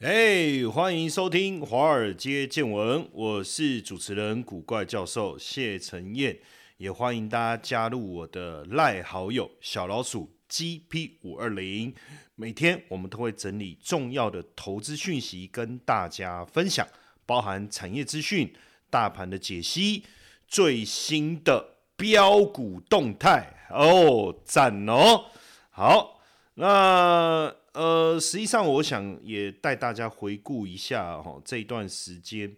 [0.00, 6.38] 哎，欢迎收听《华尔街见闻》，我是主持人古怪教授谢承彦，
[6.76, 11.92] 也欢迎大家加入我的赖好友小老鼠 GP 五二零。
[12.36, 16.86] 每天我们都会整理重要的投资讯息跟大家分享，
[17.26, 18.54] 包含产业资讯、
[18.88, 20.04] 大盘的解析、
[20.46, 25.24] 最新的标股动态哦，赞哦！
[25.70, 26.20] 好，
[26.54, 27.52] 那。
[27.78, 32.52] 呃，实际上我想也带大家回顾一下哈这一段时间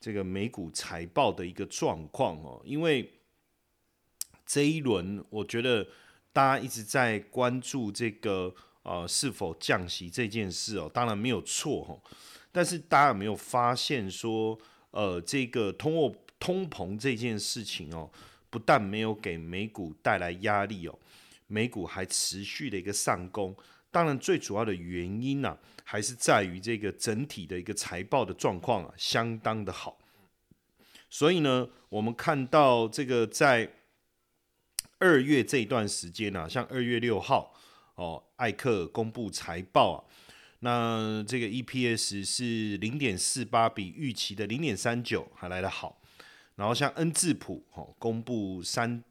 [0.00, 3.12] 这个美股财报的一个状况哦，因为
[4.46, 5.86] 这一轮我觉得
[6.32, 12.00] 大家一直在关注这个呃是否降息这件事哦，当然没有错哈，
[12.50, 14.58] 但是大家有没有发现说
[14.92, 18.10] 呃这个通货通膨这件事情哦，
[18.48, 20.98] 不但没有给美股带来压力哦，
[21.46, 23.54] 美股还持续的一个上攻。
[23.92, 29.98] 当然，最主要的原因呢，还是在于这个整体的一个财报的状况啊，相当的好。
[31.10, 33.70] 所以呢，我们看到这个在
[34.98, 37.54] 二月这一段时间呢，像二月六号
[37.96, 39.98] 哦，艾克公布财报啊，
[40.60, 46.00] 那这个 EPS 是零点四八，比预期的零点三九还来得好。
[46.54, 49.04] 然后像恩智浦哦，公布三。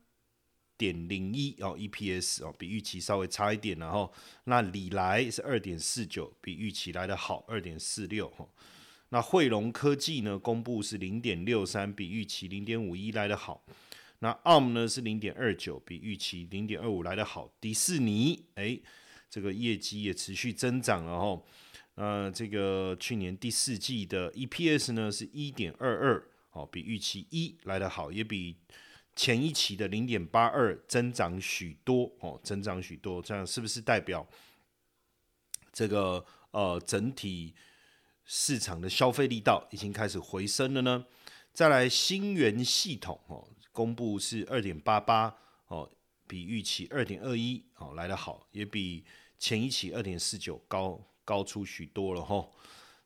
[0.82, 4.12] 点零一哦，EPS 哦，比预期稍微差一点，然后
[4.46, 8.48] 那里来是二点四九，比预期来的好，二点四六哈。
[9.10, 13.64] 那汇龙科技呢，公布是零点六三，比预期零点五一来的好。
[14.24, 17.54] 那 ARM 呢是零点二九，比预期零点二五来的好。
[17.62, 18.80] 迪士尼哎，
[19.30, 21.44] 这个业绩也持续增长了哈。
[21.94, 26.24] 呃，这个去年第四季的 EPS 呢是一点二二，
[26.54, 28.56] 哦，比预期一来的好，也比。
[29.16, 34.26] 前一期的零点八二增长许多哦，增长许多，这样是不是代表
[35.74, 37.54] 这个呃整体
[38.26, 41.06] 市场的消费力道已经开始回升了呢？
[41.54, 45.36] 再来，新源系统哦，公布是二点八八
[45.68, 45.92] 哦，
[46.26, 49.04] 比预期二点二一哦来得好，也比
[49.38, 52.48] 前一期二点四九高高出许多了哈。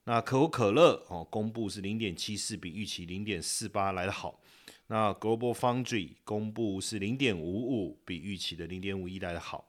[0.03, 4.39] 那可口可乐哦，公布是零点七四，比预期零点四八来得好。
[4.88, 9.68] 那 Global Foundry 公布是零点五五，比预期的零点五一来的好。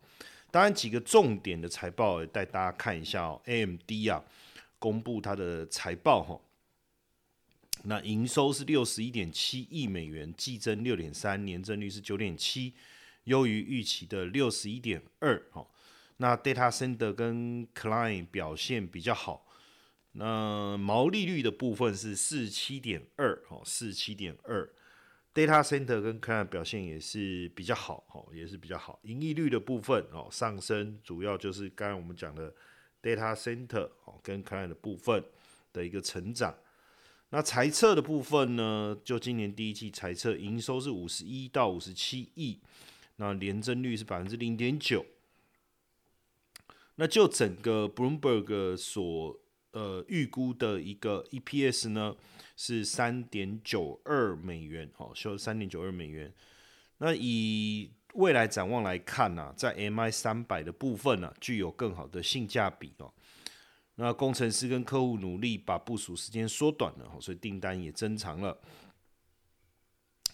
[0.50, 3.40] 当然，几个重点的财报带大家看一下哦。
[3.46, 4.22] AMD 啊，
[4.78, 6.40] 公布它的财报哈，
[7.84, 12.74] 那营收是六十一点七亿美元，季增六点三，年增率是九点七，
[13.24, 15.66] 优于预期的六十一点二哈。
[16.18, 19.46] 那 Data Center 跟 Client 表现比较好，
[20.12, 24.70] 那毛利率的部分是四七点二哦，四七点二。
[25.36, 28.98] Data Center 跟 Client 表现也是比较好，哦，也是比较好。
[29.02, 32.54] 盈利率的部分哦上升，主要就是刚刚我们讲的
[33.02, 35.22] Data Center 哦跟 Client 的部分
[35.74, 36.56] 的一个成长。
[37.28, 42.58] 那财测的部分呢，就今年第一季财测营收是五十一到五十七亿，
[43.16, 45.04] 那年增率是百分之零点九。
[46.94, 49.38] 那就整个 Bloomberg 所
[49.72, 52.16] 呃，预估的一个 EPS 呢
[52.56, 56.32] 是三点九二美元，哦，收三点九二美元。
[56.98, 63.12] 那以未来展望来看呢，在 MI 三百的部分呢，具有更好的性价比哦。
[63.96, 68.58] 那工程师跟客户努力把部署时间缩短了，所以订单也增长了。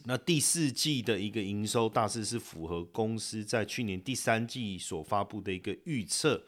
[0.04, 6.44] 那第四季的一个营收大致是符合公司在去年第三季所发布的一个预测。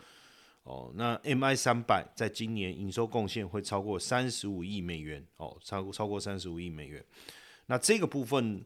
[0.65, 7.05] 哦，那 M I 三百在今年营收贡献会超过三十五亿美元哦，超过超过三十五亿美元。
[7.67, 8.65] 那这个部分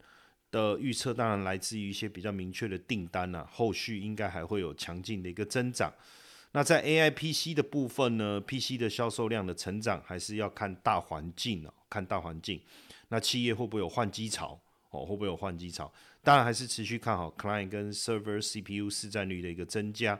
[0.52, 5.92] 的预测当然来自于一些比较明确的订单呐，后续应该还会有强劲的一个增长。
[6.52, 12.60] 那在 A I P C 的部分呢，P C 的销售量的成长还是要看大环境哦，看大环境。
[13.08, 14.58] 那企业会不会有换机潮？
[14.90, 15.92] 哦，会不会有换机潮？
[16.22, 20.18] 当然还是持续看好 Client 跟 Server C P U 市占率的一个增加。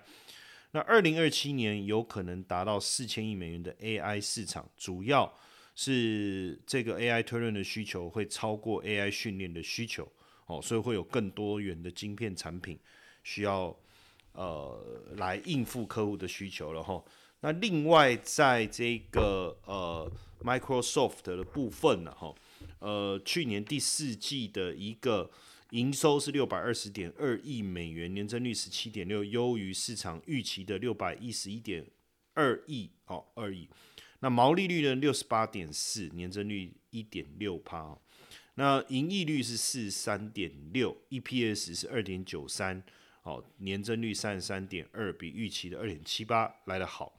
[0.72, 5.32] 那二零二七年有可能达到四千亿美元的 AI 市场，主要
[5.74, 10.06] 是这个 AI 推论的需求会超过 AI 训练的需求，
[10.46, 12.78] 哦，所以会有更多元的晶片产品
[13.24, 13.74] 需要
[14.32, 14.78] 呃
[15.16, 17.02] 来应付客户的需求了哈。
[17.40, 20.10] 那另外在这个呃
[20.42, 22.34] Microsoft 的部分呢哈，
[22.80, 25.30] 呃去年第四季的一个。
[25.70, 31.86] 营收是六百二十点二亿美元，年增率十七点六，优于市场预期的六百一十一点
[32.32, 33.68] 二亿哦，二亿。
[34.20, 37.98] 那毛利率呢，六十八点四，年增率一点六帕。
[38.54, 42.82] 那盈利率是四十三点六，EPS 是二点九三，
[43.22, 47.16] 哦，年增率三十三点二，比预期的二点七八来得好。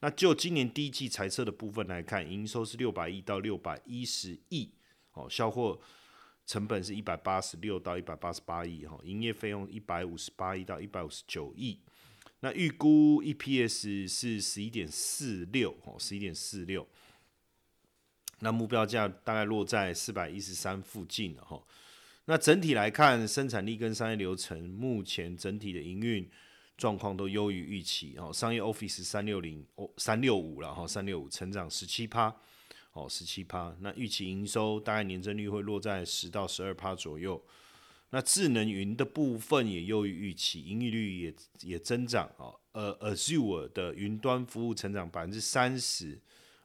[0.00, 4.68] 那就今年第一季财测的部分来看，营收是六百亿到六百一十亿，
[5.12, 5.80] 哦，销货
[6.52, 11.78] 成本是一百八十六到一百八十八亿，哈，营业费用一百五十八亿到一百五十九亿。
[12.40, 16.86] 那预估 EPS 是十一点四六，哦，十一点四六。
[18.40, 21.64] 那目标价大概落在四百一十三附近了，哈。
[22.26, 26.28] 那整体来看，生产力跟商业流程目前整体的营运
[26.76, 32.36] 状况都优于预期，哦，商业 Office 三六零哦三六五了，哈，三六五成长十七趴，
[32.92, 33.74] 哦，十七趴。
[33.80, 37.42] 那预期营收大概年增率会落在十到十二趴左右。
[38.10, 42.54] 那智能云的部分也优于预期，盈利率也也增长哦。
[42.72, 46.18] 呃，Azure 的云端服务成长百分之三十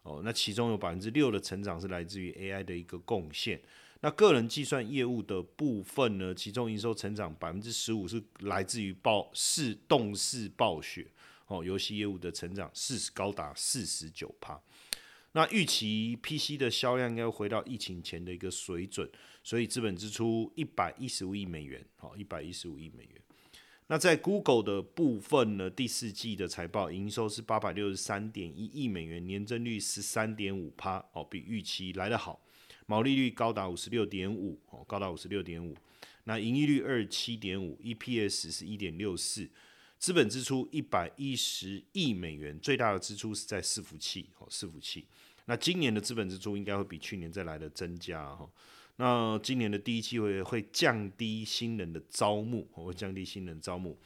[0.03, 3.61] 哦，那其中有百分之六的成长是来自于 AI 的一个贡献。
[4.01, 11.07] 那个人计算业务的部分呢，其中营收成长百分之十五是来自于暴视动视暴雪
[11.47, 14.61] 哦，游戏业务的成长四十高达四十九趴。
[15.33, 19.09] 那预期 PC 的销量应该回到疫情前的一个水准。
[19.43, 23.21] 所以资本支出一百一十五亿美元，好，一百一十五亿美元。
[23.87, 25.69] 那在 Google 的部分呢？
[25.69, 32.41] 第四季的财报营收是八百六十三点一亿美元，年增率十三点五趴，哦，比预期来得好。
[32.85, 35.73] 毛利率高达五十六点五，哦，高达五十六点五。
[36.25, 39.49] 那盈利率二十七点五，EPS 是一点六四。
[39.99, 45.07] 资本支出一百一十亿美元，最大的支出是在伺服器，哦，伺服器。
[45.45, 48.49] 那今年的资本支出应该会比去年再来的增加，哈。
[48.97, 53.97] 那今年的第一期会会降低新人的招募，会降低新人招募。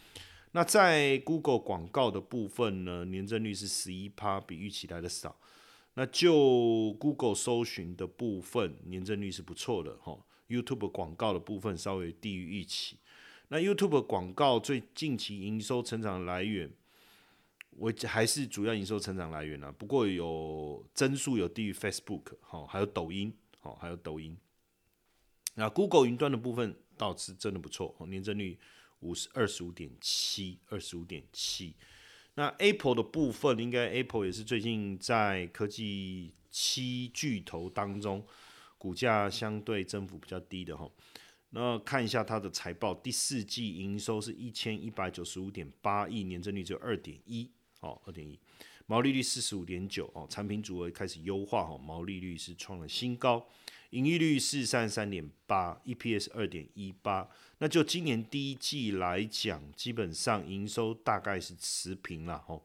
[0.52, 5.38] 那在 Google 广告的部分呢，年增率是十一趴，比预期来的少。
[5.94, 10.18] 那就 Google 搜寻的部分，年增率是不错的哈。
[10.48, 12.98] YouTube 广告的部分稍微低于预期。
[13.53, 16.71] 那 YouTube 广告最近期营收成长来源，
[17.71, 19.69] 我还是主要营收成长来源啊。
[19.77, 24.38] 不过有增速有低于 Facebook 哈，还有抖音好，还有抖音。
[25.56, 28.57] 那 Google 云端的部分倒是真的不错，哦年增率
[29.01, 31.75] 五十二十五点七，二十五点七。
[32.36, 38.25] 那 Apple 的部分，应该 Apple 也是最近在科技七巨头当中，
[38.77, 40.89] 股价相对增幅比较低的哈。
[41.51, 47.50] 那看一下它的财报，第四季营收是一千一百九十五点八亿，年增率只有二点一，
[47.81, 48.39] 哦，二点一，
[48.88, 53.45] 毛利率四十五点九，哦，产品组合开始优化，哈，毛利率是创了新高。
[53.89, 57.30] 盈利率是三十三点八，EPS 二点一八。
[57.57, 62.62] 那就今年第一季来讲，基本上营收大概是持平了哦。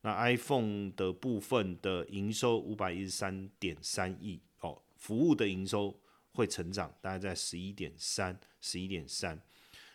[0.00, 5.96] 那 iPhone 的部分的营收五百一十三点三亿哦，服务的营收
[6.36, 9.40] 会成长，大概在十一点三，十一点三。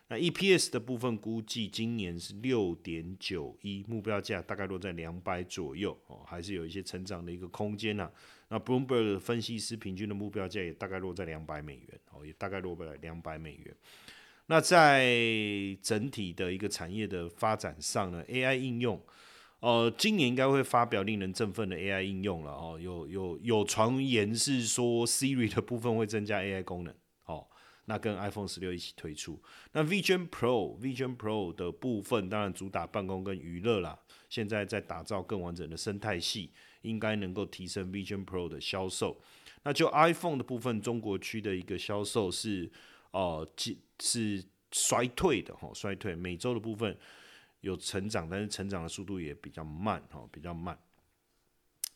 [0.07, 8.11] 那 EPS 的部分估计今年是六点九一，目标价大概落在两百左右哦，还是有一些成长的一个空间呐。
[8.49, 13.73] 那 Bloomberg 分析师平均的目标价也大概落在两百美元，哦，也大概落在两百美元。
[14.47, 15.15] 那在
[15.81, 19.01] 整体的一个产业的发展上呢，AI 应用，
[19.61, 26.93] 呃，今年应该会发表令人振奋的 AI 应用了，哦，有有有传言是说 Siri 的部分会增加 AI 功能，
[27.25, 27.47] 哦，
[27.85, 29.41] 那跟 iPhone 十六一起推出。
[29.71, 33.97] 那 Vision Pro，Vision Pro 的部分当然主打办公跟娱乐啦，
[34.29, 36.51] 现在在打造更完整的生态系。
[36.81, 39.15] 应该能够提升 Vision Pro 的销售。
[39.61, 42.67] 那就 iPhone 的部分，中国区的一个销售是
[43.11, 43.47] 哦，
[43.99, 46.15] 是衰退的哈，衰退。
[46.15, 46.97] 美洲的部分
[47.61, 50.77] 有成长，但是成长的速度也比较慢哈，比较慢。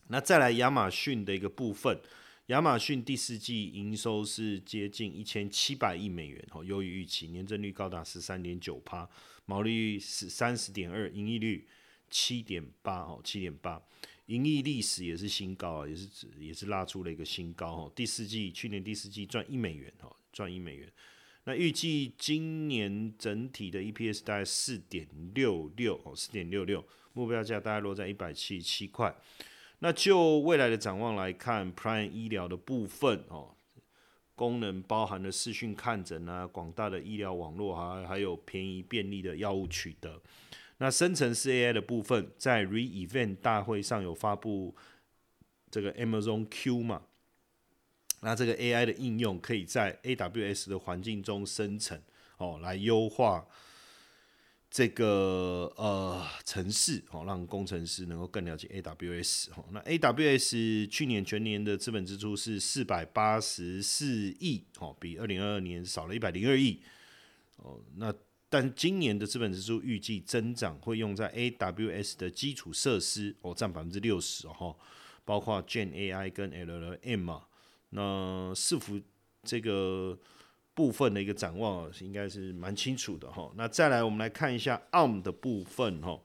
[0.08, 2.00] 那再来亚马逊的一个部分，
[2.46, 9.08] 亚马逊第四季营收是接近一千七百亿美元哈，优于预期，年增率高达十三点九趴，
[9.44, 11.68] 毛利率是三十点二，盈利率
[12.08, 13.82] 七点八哦，七点八。
[14.26, 16.08] 盈利历史也是新高啊，也是
[16.38, 17.92] 也是拉出了一个新高哈。
[17.94, 20.92] 第四季去年第四季赚一美元哈，赚一美元。
[21.48, 29.14] 那预计今年整体的 EPS 大概四点六六哦，四点六六，目标价大概落在一百七十七块。
[29.78, 33.54] 那就未来的展望来看，Prime 医疗的部分哦，
[34.34, 40.20] 功能包含了视讯看诊啊，广大的医疗网络还还有便宜便利的药物取得。
[40.78, 44.74] 那生成式 AI 的部分，在 Re Event 大会上有发布
[45.70, 47.02] 这个 Amazon Q 嘛？
[48.20, 52.00] 那这个 AI 的应用可以在 AWS 的环境中生成
[52.38, 53.46] 哦，来优化
[54.70, 59.64] 这个呃城市哦，让工程师能够更了解 AWS 哦。
[59.70, 66.80] 那 AWS 去年全年的资本支出是四百八十四亿哦，比二零二二年少了一百零二亿
[67.58, 67.80] 哦。
[67.96, 68.12] 那
[68.48, 74.76] 但今年的资本支出预计增长会用在 AWS 的基础设施，哦，占百分之六十哦，
[75.24, 77.44] 包括 Gen AI 跟 LLM 嘛。
[77.90, 79.00] 那伺服
[79.42, 80.18] 这个
[80.74, 83.50] 部分的一个展望应该是蛮清楚的哈。
[83.56, 86.20] 那再来，我们来看一下 ARM 的部分哈。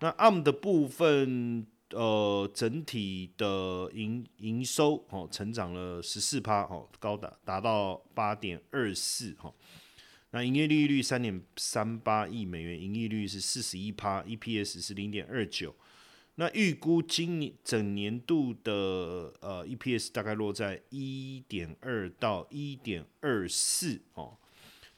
[0.00, 9.52] 那 ARM 的部分，呃，整体的营营收哦，成长了十四趴哦，高达达到八点二四哈。
[10.30, 15.74] 那营业利率三点三八亿美元，盈利率是四十一趴，EPS 是零点二九。
[16.40, 18.72] 那预估今年整年度的
[19.40, 24.36] 呃 EPS 大概落在一点二到一点二四哦。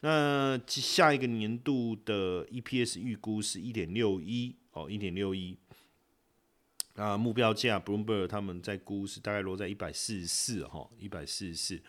[0.01, 5.57] 那下一个年度的 EPS 预估是一点六一哦，一点六一。
[6.97, 11.83] 那目标价 Bloomberg 他们在估是大概落在一百四十四哈，一百四十四。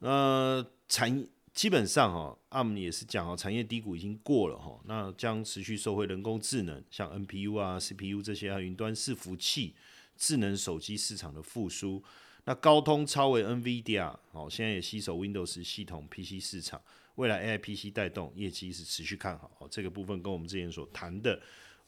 [0.00, 1.24] 那产
[1.54, 9.74] 基本上哈，阿姆也是讲哦，产业低谷已经过了哈，那将持续收回人工智能，像 NPU 啊、CPU 这些啊，云端伺服器、
[10.16, 12.02] 智能手机市场的复苏。
[12.44, 16.80] 那高通超为 NVIDIA 哦，现在也吸手 Windows 系统 PC 市场，
[17.16, 19.68] 未来 AI PC 带动业绩是持续看好哦。
[19.70, 21.38] 这个部分跟我们之前所谈的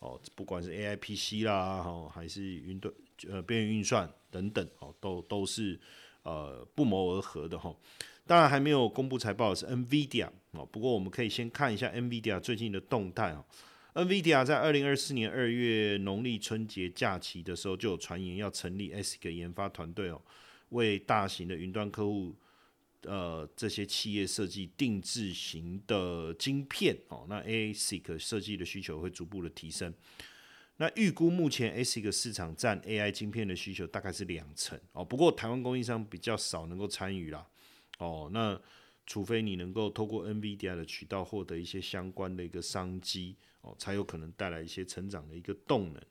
[0.00, 2.92] 哦，不管是 AI PC 啦哈，还是云端
[3.28, 5.80] 呃边缘运算等等哦，都都是
[6.22, 7.74] 呃不谋而合的哈。
[8.30, 13.44] 当然还没有公布财报的是 NVIDIA 哦，不过我们可以先看一下 NVIDIA 最近的动态哦。
[13.94, 20.22] NVIDIA 在二零二四年二月农历春节假期的时候就有传言要成立 ASIC 研发团队哦，
[20.68, 22.36] 为大型的云端客户
[23.02, 27.26] 呃这些企业设计定制型的晶片哦。
[27.28, 29.92] 那 ASIC 设计的需求会逐步的提升。
[30.76, 37.44] 那预估目前 ASIC 市场占 AI 晶片的需求大概是两成哦，不过台湾供应商比较少能够参与啦。
[38.00, 38.60] 哦，那
[39.06, 46.02] 除非你能够透过 NVIDIA 的渠道获得一些相关的一个商机，哦，才有可能带来一些成长的一个动能。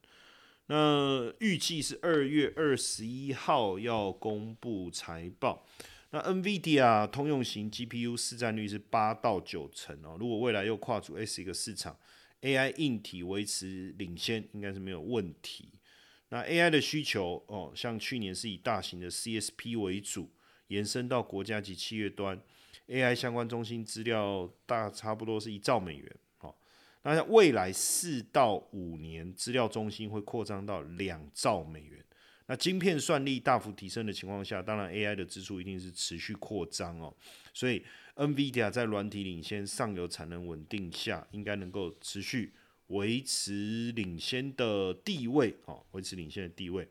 [0.67, 5.65] 那预计是二月二十一号要公布财报。
[6.11, 10.17] 那 NVIDIA 通用型 GPU 市占率是八到九成哦。
[10.19, 11.97] 如果未来又跨出 S 一个市场
[12.41, 15.69] ，AI 硬体维持领先应该是没有问题。
[16.29, 20.29] 那 AI 的需求哦，像去年是以大型的 CSP 为主。
[20.69, 22.39] 延伸到国家级企业端
[22.87, 26.57] ，AI 相关中心资料大差不多是一兆美元，好，
[27.03, 32.03] 那未来四到五年资料中心会扩张到两兆美元。
[32.47, 37.13] 那晶片算力大幅提升的情况下，当然 AI 的支出一定是持续扩张哦。
[37.53, 37.83] 所以
[38.15, 42.51] NVIDIA 在软体领先、上游产能稳定下，应该能够持续
[42.87, 46.87] 维持领先的地位，哦，维持领先的地位。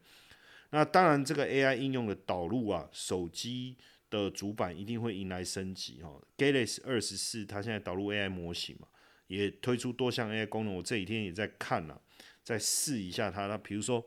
[0.71, 3.75] 那当然，这个 AI 应用的导入啊，手机
[4.11, 6.21] 的主板一定会迎来升级哈。
[6.37, 8.87] Galaxy 二十四它现在导入 AI 模型嘛，
[9.29, 10.75] 也推出多项 AI 功能。
[10.75, 11.99] 我这几天也在看了，
[12.45, 13.47] 再试一下它。
[13.47, 14.07] 那比如说，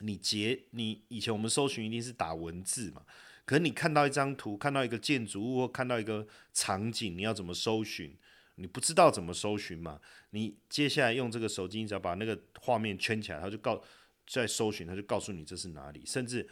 [0.00, 3.02] 你截你以前我们搜寻一定是打文字嘛，
[3.46, 8.14] 可是你看到一张图，看到一个建筑物或看到一个场景，你要怎么搜寻？
[8.56, 9.98] 你不知道怎么搜寻嘛？
[10.30, 13.82] 你接下来用这个手机，你只要把那个画面圈起来，它就告。
[14.28, 16.48] 在搜寻，他就告诉你这是哪里，甚至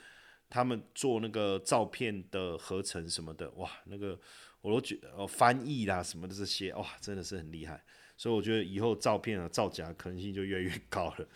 [0.48, 4.18] 他们做那个照片的合成什么的，哇，那个
[4.60, 7.84] 我都觉得哦翻译啦什么的这些，哇，真的是很厉害。
[8.16, 11.28] 所以我觉得以后照片啊造假可能性就越来越高了。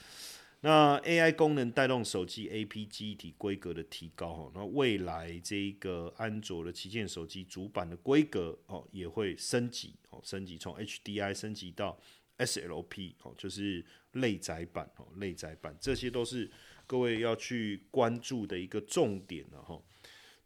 [0.62, 11.98] 那 AI 功能带动手机 AP 记忆体规格的提高哈，那未来这个安卓的旗舰手机主板的规格哦也会升级哦，升级从 HDI 升级到
[12.40, 16.50] SLP 哦，就是内载版哦，类载版，这些都是
[16.86, 19.80] 各位要去关注的一个重点了哈。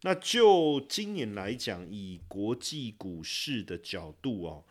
[0.01, 4.65] 那就今年来讲，以国际股市的角度哦，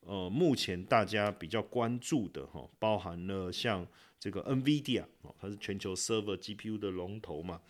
[0.00, 3.86] 呃，目前大家比较关注的哈，包含了像
[4.20, 7.62] 这个 NVIDIA 哦，它是全球 server GPU 的龙头嘛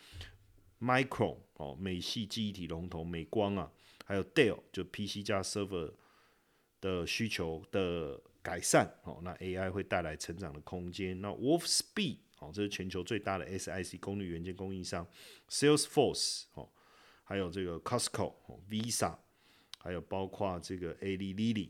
[0.81, 3.71] ，Micron 哦，美系记忆体龙头美光啊，
[4.05, 5.93] 还有 Dell 就 PC 加 server
[6.81, 8.21] 的需求的。
[8.49, 11.21] 改善哦，那 AI 会带来成长的空间。
[11.21, 15.07] 那 Wolfspeed 哦，这是全球最大的 SIC 功率元件供应商
[15.51, 16.67] ，Salesforce 哦，
[17.25, 19.15] 还有这个 Costco 哦、Visa，
[19.79, 21.69] 还有包括这个 A L Lily，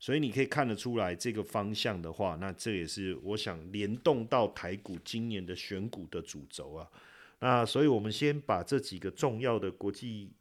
[0.00, 6.90] 所以你可以看得出来这个方向的话，那这也是我想联动到台股今年的选股的主轴啊。
[7.38, 10.32] 那所以我们先把这几个重要的国际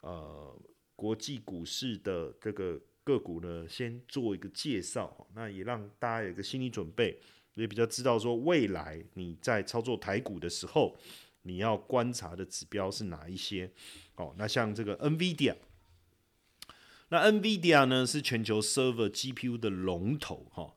[0.00, 0.58] 呃
[0.96, 2.80] 国际股市的这个。
[3.08, 7.18] 个股呢，先做一个介绍，那也让大家有一个心理准备，
[7.54, 10.94] 也比较知道说未来你在操作台股的时候，
[11.42, 13.70] 你要观察的指标是哪一些。
[14.16, 15.56] 哦，那像这个 NVIDIA，
[17.08, 20.74] 那 NVIDIA 呢是全球 server GPU 的龙头哈。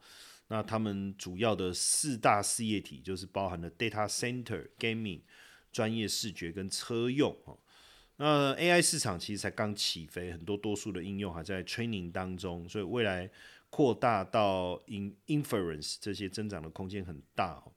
[0.47, 5.21] 那他们主要的四大事业体就是包含了 data center、gaming、
[5.71, 7.57] 专业视觉跟车用哈。
[8.17, 13.29] 那 AI 市场其实才刚起飞，很多多数的应用还在 training 当中，所以未来
[13.69, 17.71] 扩大到 in inference 这些增长的空间很大哦。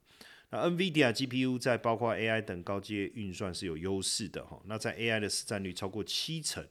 [0.51, 4.61] 那 NVIDIA GPU 在包括 AI 等高阶运算是有优势的哈。
[4.67, 6.67] 那在 AI 的市占率超过七成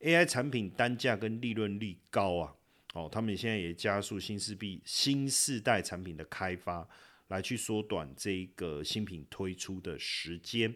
[0.00, 2.54] ，AI 产品单价跟利润率高啊。
[2.94, 6.88] 哦，他们现在也加速新世币新世代产品的开发，
[7.28, 10.74] 来去缩短这个新品推出的时间。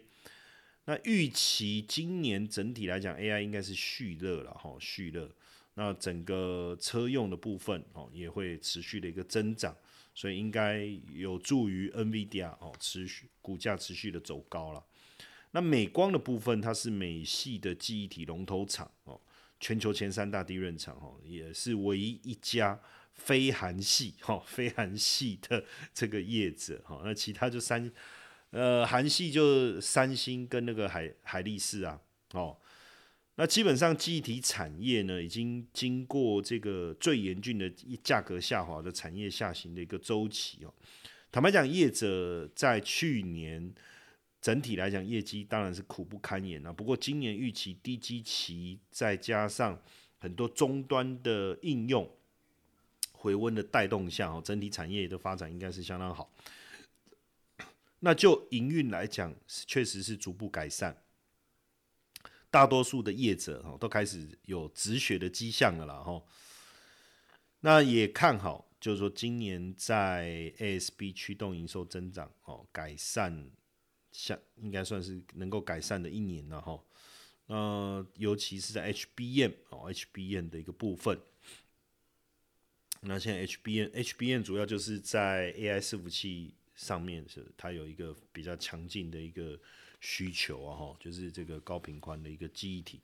[0.85, 5.29] 那预期今年整体来讲，AI 应该是续热了哈，续热。
[5.73, 9.75] 那整个车用的部分哦，也会持续的一个增长，
[10.13, 14.83] 所以应该有助于 NVIDIA 哦持续股价持续的走高了。
[15.51, 19.19] 那美光的部分，它是美系的记忆体龙头厂哦。
[19.59, 22.79] 全球前三大低润厂哈，也是唯一一家
[23.13, 25.63] 非韩系哈非韩系的
[25.93, 27.01] 这个业者哈。
[27.03, 27.91] 那其他就三
[28.55, 31.99] 呃韩系就三星跟那个海海力士啊
[32.31, 32.55] 哦。
[33.35, 37.69] 那基本上记忆体产业呢，已经经过这个最严峻的
[38.01, 40.73] 价格下滑的产业下行的一个周期哦。
[41.31, 43.75] 坦白讲，业者在去年。
[44.41, 46.71] 整体来讲，业绩当然是苦不堪言了。
[46.71, 49.81] 不过今年预期低基期，再加上
[50.19, 52.07] 很多终端的应用
[53.11, 56.31] 回温的带动下，哦，整体产业的发展应该是相当好。
[57.99, 61.03] 那就营运来讲，确实是逐步改善。
[62.49, 66.23] 大多数的业者哈都开始有止血的迹象了啦哈。
[67.61, 73.51] 那也看好，就是说今年在 ASB 驱动营收增长哦，改善。
[74.17, 76.81] 像应该算是能够改善的一年了哈，
[77.47, 81.19] 那尤其是在 HBM 哦，HBM 的一个部分，
[83.01, 89.59] 那现在 HBM，HBM 主要就是在 AI 伺服器上面是它有一个比较强劲的一个
[90.01, 93.01] 需求啊哈，就是这个高频宽的一个记忆体。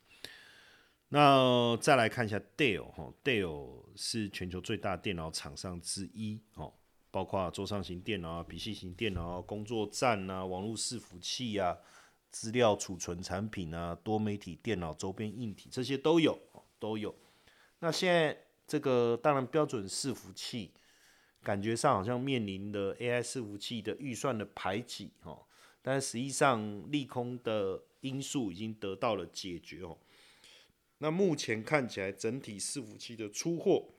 [1.09, 6.73] 那再来看一下 d a l e 哈 d a l e 是全球最大电脑厂商之一哦。
[7.13, 11.77] 包括桌上型电脑啊、笔记型电脑啊、工作站啊、网络伺服器啊、
[12.29, 16.39] 资料储存产品啊、多媒体电脑周边硬体这些都有，
[16.79, 17.13] 都有。
[17.79, 20.71] 那现在这个当然标准伺服器，
[21.43, 25.45] 感觉上好像面临的 AI 伺服器的预算的排挤哦，
[25.81, 29.97] 但实际上利空的因素已经得到了解决哦。
[30.99, 33.89] 那目前看起来整体伺服器的出货。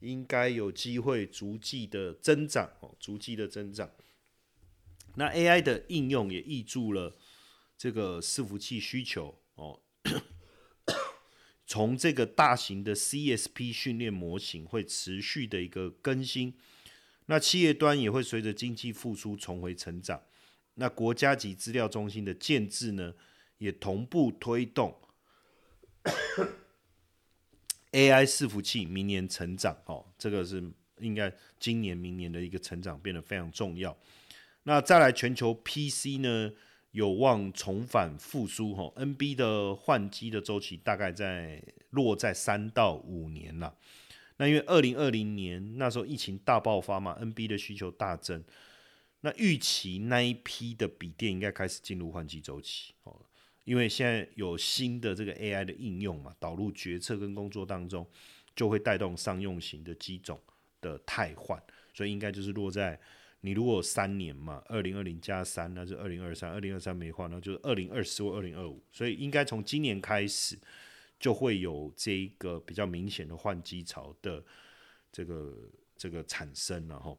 [0.00, 3.90] 应该有机会逐季的增长哦，逐季的增长。
[5.14, 7.16] 那 AI 的应用也挹注了
[7.78, 9.80] 这个伺服器需求哦。
[11.66, 16.52] 从这个大型的 CSP 训练模型会持续的一个更新，
[17.26, 20.22] 那企业端也会随着经济复苏重回成长。
[20.74, 23.14] 那国家级资料中心的建制呢，
[23.58, 24.94] 也同步推动。
[27.92, 30.62] AI 伺服器明年成长哦，这个是
[30.98, 33.96] 应该今年、明年的一个成长变得非常重要。
[34.64, 36.52] 那再来，全球 PC 呢
[36.90, 43.74] 有望重返复苏哈，NB 的换机的周期大概在落在三到五年了。
[44.38, 48.44] 那因为二零二零年那时候疫情大爆发嘛，NB 的需求大增，
[49.22, 53.20] 那预期那一批的笔电应该开始进入换机周期哦。
[53.64, 58.06] 因为现在有新的这个 AI 的应用嘛，导入决策跟工作当中，
[58.54, 60.40] 就会带动商用型的机种
[60.80, 61.60] 的汰换，
[61.92, 62.96] 所以应该就是落在
[63.40, 70.56] 你如果三年嘛，二零二零加三，那就二零二三，二零二三没换，那就是二零二四或二零二五，所以应该从今年开始
[71.18, 74.44] 就会有这一个比较明显的换机潮的
[75.10, 77.16] 这个这个产生了哈。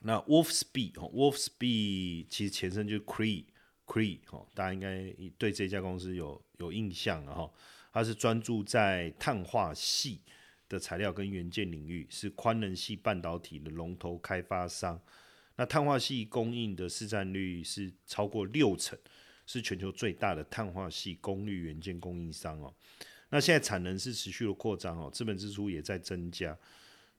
[0.00, 3.46] 那 Wolfspeed，Wolfspeed 其实前身就是 Cree。
[3.86, 7.52] Cree 哈，大家应该对这家公司有有印象了哈。
[7.92, 10.22] 它是专注在碳化系
[10.70, 14.98] 的材料跟元件领域，是宽能系半导体的龙头开发商。
[15.56, 18.98] 那碳化系供应的市占率是超过六成，
[19.46, 22.74] 是全球最大的碳化系功率元件供应商哦。
[23.30, 26.56] 那现在产能是持续的扩张哦，资本支出也在增加。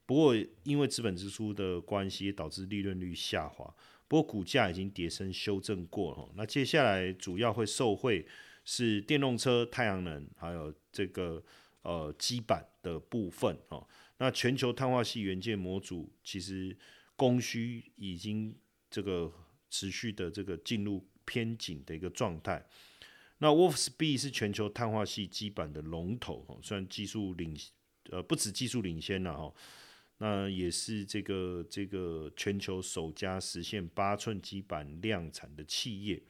[0.05, 3.75] 不过因为资本支出的关系，导致利润率下滑。
[4.07, 8.23] 不过股价已经跌升修正过了，那接下来主要会受惠
[8.63, 11.43] 是电动车、太阳能，还有这个
[11.81, 13.85] 呃基板的部分哦。
[14.19, 16.77] 那全球碳化系元件模组其实
[17.15, 18.55] 供需已经
[18.91, 19.33] 这个
[19.71, 22.65] 持续的这个进入偏紧的一个状态。
[23.39, 27.53] 那 Wolfspeed 是全球碳化系基板的龙头哦，虽然技术领
[28.09, 29.53] 呃不止技术领先了哈，
[30.19, 36.21] 那也是这个这个全球首家实现八寸基板量产的企业。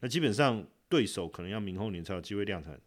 [0.00, 2.80] 那基本上对手可能要明后年才有机会量产，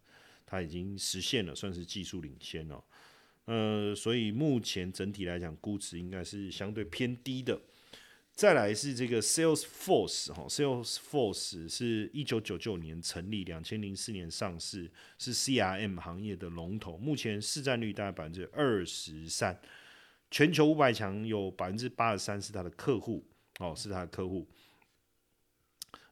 [0.46, 2.84] 它已经实现了，算是技术领先哦。
[3.46, 7.62] 呃，所以目前整体来讲，估值应该是相对偏低的。
[8.38, 19.60] 再来是这个 Salesforce 哈，Salesforce 是一九九九年成立，两千零四年上市，是 CRM 行业的龙头，目前市占率大概百分之二十三，
[20.30, 23.26] 全球五百强有百分之八十三是它的客户，
[23.58, 24.48] 哦，是它的客户。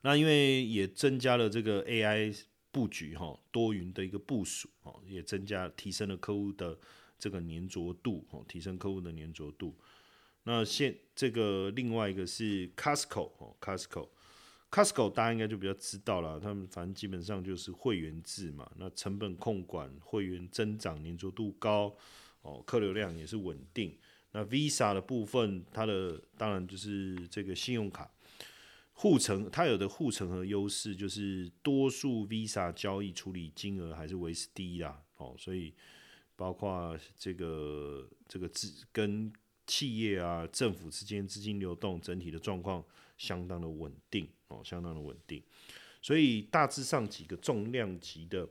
[0.01, 2.35] 那因为也增加了这个 AI
[2.71, 6.75] 布局哈，多云的一个部署哦，也增加提升了客户的
[7.19, 9.75] 这个粘着度哦，提升客户的粘着度。
[10.47, 21.95] 那现这个另外一个是 Costco 哦，Costco，Costco 大家应该就比较知道了，他们反正基本上就是会员制嘛，那成本控管，会员增长粘着度高，
[22.43, 23.97] 哦，客流量也是稳定。
[24.33, 28.11] 那 Visa 的部分，它的当然就是这个信用卡
[28.93, 35.73] 护城，它有的护城河优势就是多数 Visa 交易处理金额还是维持低啦，哦，所以
[36.35, 39.33] 包括这个这个资跟
[39.65, 42.83] 企业啊，政府之间资金流动整体的状况
[43.17, 45.41] 相当的稳定哦，相当的稳定。
[46.01, 48.47] 所以大致上几个重量级的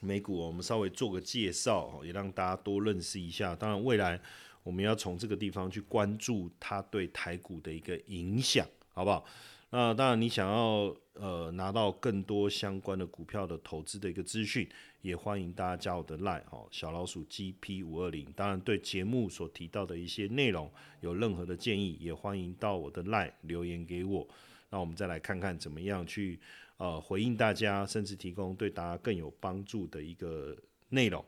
[0.00, 3.54] 美股，我们稍微做个介绍，也让大家多认识一下。
[3.54, 4.20] 当然，未来
[4.62, 9.24] 我们要从这个地方去关注它对台股的一个影响，好不好？
[9.70, 14.68] 那当然，你想要呃拿到更多相关的股票的投资的一个资讯，
[15.02, 18.32] 也欢迎大家加我的 line 哦，小老鼠 GP 五二零。
[18.36, 24.26] 当然，对节目所提到的一些内容有任何的建议，也欢迎到我的 line 留言给我。
[24.70, 26.38] 那我们再来看看怎么样去
[26.76, 30.56] 呃回应大家，甚至提供对大家更有帮助的一个
[30.90, 31.24] 内容。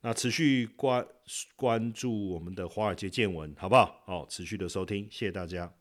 [0.00, 1.06] 那持续关
[1.56, 4.02] 关注我们的华尔街见闻，好不好？
[4.06, 5.77] 哦，持续的收听，谢谢大家。